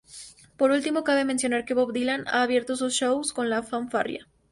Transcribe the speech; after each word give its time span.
Por 0.57 0.71
último 0.71 1.03
cabe 1.03 1.25
mencionar 1.25 1.63
que 1.63 1.75
Bob 1.75 1.93
Dylan 1.93 2.27
ha 2.27 2.41
abierto 2.41 2.75
sus 2.75 2.91
shows 2.91 3.33
con 3.33 3.51
la 3.51 3.61
fanfarria. 3.61 4.27